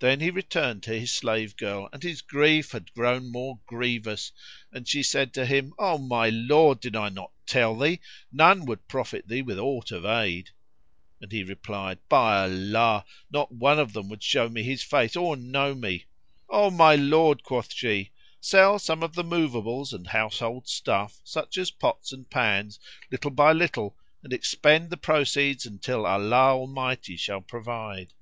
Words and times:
Then 0.00 0.18
he 0.18 0.32
returned 0.32 0.82
to 0.82 0.98
his 0.98 1.12
slave 1.12 1.56
girl 1.56 1.88
and 1.92 2.02
his 2.02 2.22
grief 2.22 2.72
had 2.72 2.92
grown 2.92 3.30
more 3.30 3.60
grievous 3.68 4.32
and 4.72 4.88
she 4.88 5.00
said 5.04 5.32
to 5.34 5.46
him, 5.46 5.72
"O 5.78 5.96
my 5.96 6.28
lord, 6.30 6.80
did 6.80 6.96
I 6.96 7.08
not 7.08 7.30
tell 7.46 7.78
thee, 7.78 8.00
none 8.32 8.64
would 8.66 8.88
profit 8.88 9.28
thee 9.28 9.42
with 9.42 9.60
aught 9.60 9.92
of 9.92 10.04
aid?" 10.04 10.50
And 11.20 11.30
he 11.30 11.44
replied, 11.44 12.00
"By 12.08 12.42
Allah, 12.46 13.04
not 13.30 13.52
one 13.52 13.78
of 13.78 13.92
them 13.92 14.08
would 14.08 14.24
show 14.24 14.48
me 14.48 14.64
his 14.64 14.82
face 14.82 15.14
or 15.14 15.36
know 15.36 15.72
me!" 15.72 16.06
"O 16.50 16.68
my 16.72 16.96
lord," 16.96 17.44
quoth 17.44 17.72
she, 17.72 18.10
"sell 18.40 18.80
some 18.80 19.04
of 19.04 19.14
the 19.14 19.22
moveables 19.22 19.92
and 19.92 20.08
household 20.08 20.66
stuff, 20.66 21.20
such 21.22 21.56
as 21.58 21.70
pots 21.70 22.12
and 22.12 22.28
pans, 22.28 22.80
little 23.08 23.30
by 23.30 23.52
little; 23.52 23.94
and 24.20 24.32
expend 24.32 24.90
the 24.90 24.96
proceeds 24.96 25.64
until 25.64 26.06
Allah 26.06 26.56
Almighty 26.56 27.16
shall 27.16 27.40
provide." 27.40 28.12